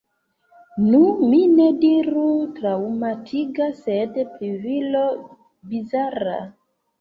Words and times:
Nu, 0.85 1.01
mi 1.33 1.41
ne 1.57 1.67
diru 1.83 2.23
traŭmatiga, 2.55 3.67
sed 3.83 4.17
plivole 4.33 5.05
bizara. 5.75 6.41